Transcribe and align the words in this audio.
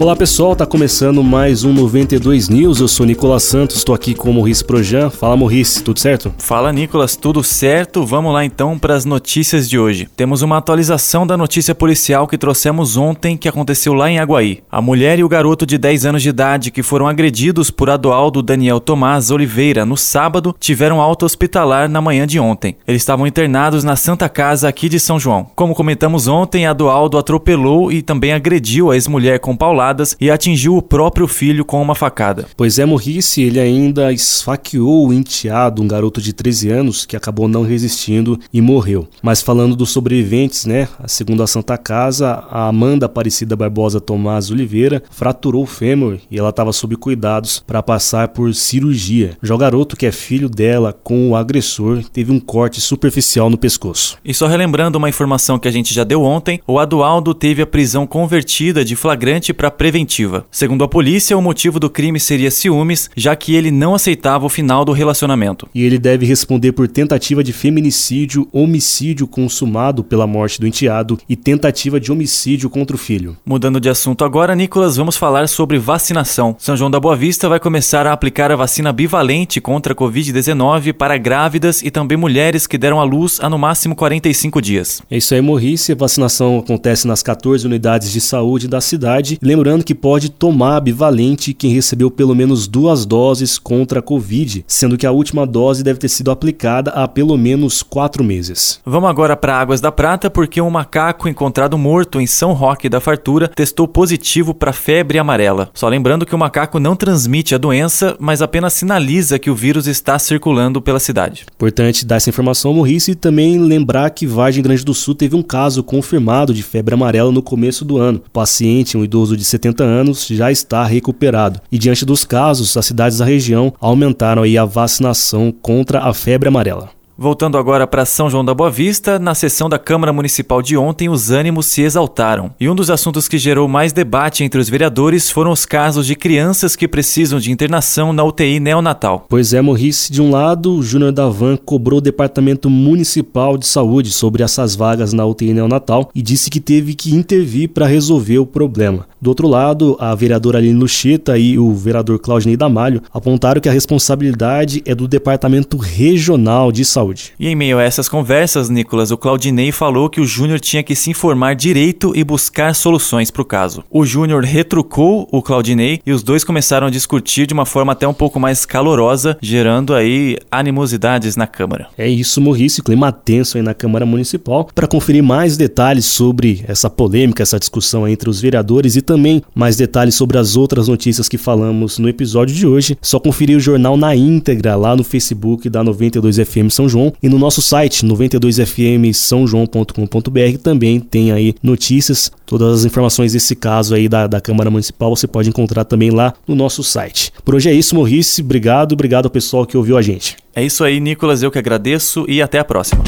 Olá 0.00 0.16
pessoal, 0.16 0.56
tá 0.56 0.66
começando 0.66 1.22
mais 1.22 1.62
um 1.62 1.72
92 1.72 2.48
News. 2.48 2.80
Eu 2.80 2.88
sou 2.88 3.06
Nicolas 3.06 3.44
Santos, 3.44 3.76
estou 3.76 3.94
aqui 3.94 4.12
com 4.12 4.28
o 4.28 4.34
Maurice 4.34 4.62
Projan. 4.62 5.08
Fala 5.08 5.36
Maurice, 5.36 5.84
tudo 5.84 6.00
certo? 6.00 6.34
Fala 6.36 6.72
Nicolas, 6.72 7.14
tudo 7.14 7.44
certo? 7.44 8.04
Vamos 8.04 8.34
lá 8.34 8.44
então 8.44 8.76
para 8.76 8.94
as 8.94 9.04
notícias 9.04 9.70
de 9.70 9.78
hoje. 9.78 10.08
Temos 10.16 10.42
uma 10.42 10.58
atualização 10.58 11.24
da 11.24 11.36
notícia 11.36 11.76
policial 11.76 12.26
que 12.26 12.36
trouxemos 12.36 12.96
ontem 12.96 13.36
que 13.36 13.48
aconteceu 13.48 13.94
lá 13.94 14.10
em 14.10 14.18
Aguaí. 14.18 14.62
A 14.70 14.82
mulher 14.82 15.20
e 15.20 15.24
o 15.24 15.28
garoto 15.28 15.64
de 15.64 15.78
10 15.78 16.06
anos 16.06 16.22
de 16.22 16.28
idade 16.28 16.72
que 16.72 16.82
foram 16.82 17.06
agredidos 17.06 17.70
por 17.70 17.88
Adualdo 17.88 18.42
Daniel 18.42 18.80
Tomás 18.80 19.30
Oliveira 19.30 19.86
no 19.86 19.96
sábado 19.96 20.54
tiveram 20.58 21.00
alta 21.00 21.24
hospitalar 21.24 21.88
na 21.88 22.00
manhã 22.00 22.26
de 22.26 22.40
ontem. 22.40 22.76
Eles 22.86 23.00
estavam 23.00 23.28
internados 23.28 23.84
na 23.84 23.94
Santa 23.94 24.28
Casa 24.28 24.68
aqui 24.68 24.88
de 24.88 24.98
São 24.98 25.20
João. 25.20 25.46
Como 25.54 25.74
comentamos 25.74 26.26
ontem, 26.26 26.66
Adualdo 26.66 27.16
atropelou 27.16 27.92
e 27.92 28.02
também 28.02 28.32
agrediu 28.32 28.90
a 28.90 28.96
ex-mulher 28.96 29.38
com 29.38 29.56
paulada 29.56 29.83
e 30.20 30.30
atingiu 30.30 30.76
o 30.76 30.82
próprio 30.82 31.26
filho 31.26 31.64
com 31.64 31.82
uma 31.82 31.94
facada. 31.94 32.46
Pois 32.56 32.78
é, 32.78 32.84
Morrice, 32.84 33.42
ele 33.42 33.60
ainda 33.60 34.12
esfaqueou 34.12 35.08
o 35.08 35.12
enteado, 35.12 35.82
um 35.82 35.88
garoto 35.88 36.20
de 36.20 36.32
13 36.32 36.70
anos, 36.70 37.04
que 37.04 37.16
acabou 37.16 37.48
não 37.48 37.62
resistindo 37.62 38.38
e 38.52 38.60
morreu. 38.60 39.08
Mas 39.22 39.42
falando 39.42 39.76
dos 39.76 39.90
sobreviventes, 39.90 40.64
né, 40.64 40.88
segundo 41.06 41.42
a 41.42 41.46
Santa 41.46 41.76
Casa, 41.76 42.44
a 42.50 42.68
Amanda 42.68 43.06
Aparecida 43.06 43.56
Barbosa 43.56 44.00
Tomás 44.00 44.50
Oliveira 44.50 45.02
fraturou 45.10 45.64
o 45.64 45.66
fêmur 45.66 46.18
e 46.30 46.38
ela 46.38 46.50
estava 46.50 46.72
sob 46.72 46.96
cuidados 46.96 47.62
para 47.66 47.82
passar 47.82 48.28
por 48.28 48.54
cirurgia. 48.54 49.36
Já 49.42 49.54
o 49.54 49.58
garoto, 49.58 49.96
que 49.96 50.06
é 50.06 50.12
filho 50.12 50.48
dela 50.48 50.92
com 50.92 51.30
o 51.30 51.36
agressor, 51.36 52.02
teve 52.12 52.32
um 52.32 52.40
corte 52.40 52.80
superficial 52.80 53.50
no 53.50 53.58
pescoço. 53.58 54.18
E 54.24 54.32
só 54.32 54.46
relembrando 54.46 54.98
uma 54.98 55.08
informação 55.08 55.58
que 55.58 55.68
a 55.68 55.70
gente 55.70 55.92
já 55.92 56.04
deu 56.04 56.22
ontem, 56.22 56.60
o 56.66 56.78
Adualdo 56.78 57.34
teve 57.34 57.62
a 57.62 57.66
prisão 57.66 58.06
convertida 58.06 58.84
de 58.84 58.96
flagrante 58.96 59.52
para 59.52 59.70
preventiva. 59.76 60.46
Segundo 60.50 60.84
a 60.84 60.88
polícia, 60.88 61.36
o 61.36 61.42
motivo 61.42 61.78
do 61.78 61.90
crime 61.90 62.18
seria 62.18 62.50
ciúmes, 62.50 63.10
já 63.16 63.36
que 63.36 63.54
ele 63.54 63.70
não 63.70 63.94
aceitava 63.94 64.46
o 64.46 64.48
final 64.48 64.84
do 64.84 64.92
relacionamento. 64.92 65.68
E 65.74 65.82
ele 65.82 65.98
deve 65.98 66.26
responder 66.26 66.72
por 66.72 66.88
tentativa 66.88 67.44
de 67.44 67.52
feminicídio, 67.52 68.48
homicídio 68.52 69.26
consumado 69.26 70.02
pela 70.02 70.26
morte 70.26 70.60
do 70.60 70.66
enteado 70.66 71.18
e 71.28 71.36
tentativa 71.36 72.00
de 72.00 72.10
homicídio 72.10 72.70
contra 72.70 72.96
o 72.96 72.98
filho. 72.98 73.36
Mudando 73.44 73.80
de 73.80 73.88
assunto 73.88 74.24
agora, 74.24 74.54
Nicolas, 74.54 74.96
vamos 74.96 75.16
falar 75.16 75.48
sobre 75.48 75.78
vacinação. 75.78 76.56
São 76.58 76.76
João 76.76 76.90
da 76.90 77.00
Boa 77.00 77.16
Vista 77.16 77.48
vai 77.48 77.60
começar 77.60 78.06
a 78.06 78.12
aplicar 78.12 78.50
a 78.50 78.56
vacina 78.56 78.92
bivalente 78.92 79.60
contra 79.60 79.92
a 79.92 79.96
Covid-19 79.96 80.92
para 80.92 81.18
grávidas 81.18 81.82
e 81.82 81.90
também 81.90 82.16
mulheres 82.16 82.66
que 82.66 82.78
deram 82.78 83.00
à 83.00 83.04
luz 83.04 83.38
há 83.40 83.48
no 83.48 83.58
máximo 83.58 83.94
45 83.94 84.62
dias. 84.62 85.02
É 85.10 85.16
isso 85.16 85.34
aí, 85.34 85.40
Morrice. 85.40 85.92
A 85.92 85.96
vacinação 85.96 86.58
acontece 86.58 87.06
nas 87.06 87.22
14 87.22 87.66
unidades 87.66 88.12
de 88.12 88.20
saúde 88.20 88.68
da 88.68 88.80
cidade. 88.80 89.38
Lembra 89.42 89.63
lembrando 89.64 89.82
que 89.82 89.94
pode 89.94 90.28
tomar 90.28 90.78
bivalente 90.80 91.54
quem 91.54 91.72
recebeu 91.72 92.10
pelo 92.10 92.34
menos 92.34 92.68
duas 92.68 93.06
doses 93.06 93.58
contra 93.58 94.00
a 94.00 94.02
Covid, 94.02 94.62
sendo 94.68 94.98
que 94.98 95.06
a 95.06 95.10
última 95.10 95.46
dose 95.46 95.82
deve 95.82 95.98
ter 95.98 96.10
sido 96.10 96.30
aplicada 96.30 96.90
há 96.90 97.08
pelo 97.08 97.34
menos 97.38 97.82
quatro 97.82 98.22
meses. 98.22 98.78
Vamos 98.84 99.08
agora 99.08 99.34
para 99.34 99.58
Águas 99.58 99.80
da 99.80 99.90
Prata, 99.90 100.28
porque 100.28 100.60
um 100.60 100.68
macaco 100.68 101.30
encontrado 101.30 101.78
morto 101.78 102.20
em 102.20 102.26
São 102.26 102.52
Roque 102.52 102.90
da 102.90 103.00
Fartura 103.00 103.48
testou 103.48 103.88
positivo 103.88 104.52
para 104.52 104.70
febre 104.70 105.18
amarela. 105.18 105.70
Só 105.72 105.88
lembrando 105.88 106.26
que 106.26 106.34
o 106.34 106.38
macaco 106.38 106.78
não 106.78 106.94
transmite 106.94 107.54
a 107.54 107.58
doença, 107.58 108.14
mas 108.20 108.42
apenas 108.42 108.74
sinaliza 108.74 109.38
que 109.38 109.48
o 109.48 109.54
vírus 109.54 109.86
está 109.86 110.18
circulando 110.18 110.82
pela 110.82 111.00
cidade. 111.00 111.46
Importante 111.54 112.04
dar 112.04 112.16
essa 112.16 112.28
informação, 112.28 112.74
Maurice, 112.74 113.12
e 113.12 113.14
também 113.14 113.58
lembrar 113.58 114.10
que 114.10 114.26
Vargem 114.26 114.62
Grande 114.62 114.84
do 114.84 114.92
Sul 114.92 115.14
teve 115.14 115.34
um 115.34 115.42
caso 115.42 115.82
confirmado 115.82 116.52
de 116.52 116.62
febre 116.62 116.92
amarela 116.92 117.32
no 117.32 117.42
começo 117.42 117.82
do 117.82 117.96
ano. 117.96 118.20
O 118.26 118.30
paciente, 118.30 118.98
um 118.98 119.02
idoso 119.02 119.34
de 119.38 119.53
70 119.54 119.84
anos 119.84 120.26
já 120.26 120.50
está 120.50 120.84
recuperado. 120.84 121.60
E 121.70 121.78
diante 121.78 122.04
dos 122.04 122.24
casos, 122.24 122.76
as 122.76 122.86
cidades 122.86 123.18
da 123.18 123.24
região 123.24 123.72
aumentaram 123.80 124.42
a 124.42 124.64
vacinação 124.64 125.52
contra 125.52 126.00
a 126.00 126.12
febre 126.12 126.48
amarela. 126.48 126.90
Voltando 127.16 127.56
agora 127.56 127.86
para 127.86 128.04
São 128.04 128.28
João 128.28 128.44
da 128.44 128.52
Boa 128.52 128.72
Vista, 128.72 129.20
na 129.20 129.36
sessão 129.36 129.68
da 129.68 129.78
Câmara 129.78 130.12
Municipal 130.12 130.60
de 130.60 130.76
ontem, 130.76 131.08
os 131.08 131.30
ânimos 131.30 131.66
se 131.66 131.80
exaltaram. 131.80 132.50
E 132.58 132.68
um 132.68 132.74
dos 132.74 132.90
assuntos 132.90 133.28
que 133.28 133.38
gerou 133.38 133.68
mais 133.68 133.92
debate 133.92 134.42
entre 134.42 134.60
os 134.60 134.68
vereadores 134.68 135.30
foram 135.30 135.52
os 135.52 135.64
casos 135.64 136.08
de 136.08 136.16
crianças 136.16 136.74
que 136.74 136.88
precisam 136.88 137.38
de 137.38 137.52
internação 137.52 138.12
na 138.12 138.24
UTI 138.24 138.58
neonatal. 138.58 139.26
Pois 139.28 139.54
é, 139.54 139.62
Morrice, 139.62 140.10
de 140.10 140.20
um 140.20 140.28
lado, 140.28 140.74
o 140.74 140.82
Júnior 140.82 141.12
Davan 141.12 141.56
cobrou 141.56 141.98
o 141.98 142.02
Departamento 142.02 142.68
Municipal 142.68 143.56
de 143.56 143.66
Saúde 143.68 144.10
sobre 144.10 144.42
essas 144.42 144.74
vagas 144.74 145.12
na 145.12 145.24
UTI 145.24 145.54
neonatal 145.54 146.10
e 146.12 146.20
disse 146.20 146.50
que 146.50 146.58
teve 146.58 146.94
que 146.94 147.14
intervir 147.14 147.68
para 147.68 147.86
resolver 147.86 148.40
o 148.40 148.46
problema. 148.46 149.06
Do 149.22 149.28
outro 149.28 149.46
lado, 149.46 149.96
a 150.00 150.12
vereadora 150.16 150.58
Aline 150.58 150.74
Lucheta 150.78 151.38
e 151.38 151.60
o 151.60 151.72
vereador 151.72 152.18
Claudinei 152.18 152.56
Damalho 152.56 153.02
apontaram 153.12 153.60
que 153.60 153.68
a 153.68 153.72
responsabilidade 153.72 154.82
é 154.84 154.96
do 154.96 155.06
Departamento 155.06 155.76
Regional 155.76 156.72
de 156.72 156.84
Saúde 156.84 157.03
saúde. 157.04 157.32
E 157.38 157.48
em 157.48 157.54
meio 157.54 157.78
a 157.78 157.82
essas 157.82 158.08
conversas, 158.08 158.70
Nicolas, 158.70 159.10
o 159.10 159.18
Claudinei 159.18 159.70
falou 159.70 160.08
que 160.08 160.20
o 160.20 160.26
Júnior 160.26 160.58
tinha 160.58 160.82
que 160.82 160.94
se 160.94 161.10
informar 161.10 161.54
direito 161.54 162.12
e 162.16 162.24
buscar 162.24 162.74
soluções 162.74 163.30
para 163.30 163.42
o 163.42 163.44
caso. 163.44 163.84
O 163.90 164.04
Júnior 164.04 164.42
retrucou 164.42 165.28
o 165.30 165.42
Claudinei 165.42 166.00
e 166.04 166.12
os 166.12 166.22
dois 166.22 166.42
começaram 166.42 166.86
a 166.86 166.90
discutir 166.90 167.46
de 167.46 167.54
uma 167.54 167.66
forma 167.66 167.92
até 167.92 168.08
um 168.08 168.14
pouco 168.14 168.40
mais 168.40 168.64
calorosa, 168.64 169.36
gerando 169.40 169.94
aí 169.94 170.38
animosidades 170.50 171.36
na 171.36 171.46
Câmara. 171.46 171.88
É 171.98 172.08
isso, 172.08 172.40
Morrice, 172.40 172.82
clima 172.82 173.12
tenso 173.12 173.56
aí 173.56 173.62
na 173.62 173.74
Câmara 173.74 174.06
Municipal. 174.06 174.68
Para 174.74 174.86
conferir 174.86 175.22
mais 175.22 175.56
detalhes 175.56 176.06
sobre 176.06 176.64
essa 176.66 176.88
polêmica, 176.88 177.42
essa 177.42 177.58
discussão 177.58 178.08
entre 178.08 178.30
os 178.30 178.40
vereadores 178.40 178.96
e 178.96 179.02
também 179.02 179.42
mais 179.54 179.76
detalhes 179.76 180.14
sobre 180.14 180.38
as 180.38 180.56
outras 180.56 180.88
notícias 180.88 181.28
que 181.28 181.38
falamos 181.38 181.98
no 181.98 182.08
episódio 182.08 182.54
de 182.54 182.66
hoje, 182.66 182.96
só 183.02 183.18
conferir 183.18 183.56
o 183.56 183.60
jornal 183.60 183.96
na 183.96 184.14
íntegra 184.16 184.76
lá 184.76 184.96
no 184.96 185.04
Facebook 185.04 185.68
da 185.68 185.82
92 185.82 186.36
FM 186.36 186.70
São 186.70 186.88
João 186.88 186.93
João 186.94 187.12
e 187.20 187.28
no 187.28 187.38
nosso 187.38 187.60
site 187.60 188.06
92fm 188.06 189.12
São 189.12 189.46
João.com.br 189.46 190.58
também 190.62 191.00
tem 191.00 191.32
aí 191.32 191.54
notícias, 191.60 192.30
todas 192.46 192.80
as 192.80 192.84
informações 192.84 193.32
desse 193.32 193.56
caso 193.56 193.94
aí 193.94 194.08
da, 194.08 194.28
da 194.28 194.40
Câmara 194.40 194.70
Municipal 194.70 195.14
você 195.14 195.26
pode 195.26 195.48
encontrar 195.48 195.84
também 195.84 196.10
lá 196.10 196.32
no 196.46 196.54
nosso 196.54 196.84
site. 196.84 197.32
Por 197.44 197.56
hoje 197.56 197.68
é 197.68 197.74
isso, 197.74 197.96
Maurice, 197.96 198.42
obrigado, 198.42 198.92
obrigado 198.92 199.24
ao 199.24 199.30
pessoal 199.30 199.66
que 199.66 199.76
ouviu 199.76 199.96
a 199.96 200.02
gente. 200.02 200.36
É 200.54 200.64
isso 200.64 200.84
aí, 200.84 201.00
Nicolas, 201.00 201.42
eu 201.42 201.50
que 201.50 201.58
agradeço 201.58 202.24
e 202.28 202.40
até 202.40 202.60
a 202.60 202.64
próxima. 202.64 203.02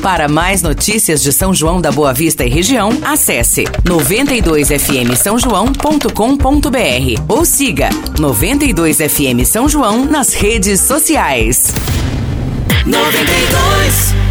Para 0.00 0.28
mais 0.28 0.62
notícias 0.62 1.22
de 1.22 1.32
São 1.32 1.54
João 1.54 1.80
da 1.80 1.92
Boa 1.92 2.12
Vista 2.12 2.44
e 2.44 2.48
região, 2.48 2.90
acesse 3.02 3.64
92fm 3.84 5.14
São 5.16 5.38
João.com.br 5.38 6.08
ou 7.28 7.44
siga 7.44 7.88
92fm 8.16 9.44
São 9.44 9.68
João 9.68 10.04
nas 10.04 10.32
redes 10.32 10.80
sociais. 10.80 11.72
92 12.84 14.21